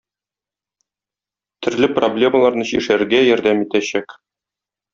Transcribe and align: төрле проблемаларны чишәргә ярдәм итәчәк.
төрле 1.67 1.91
проблемаларны 1.99 2.67
чишәргә 2.73 3.23
ярдәм 3.29 3.65
итәчәк. 3.69 4.21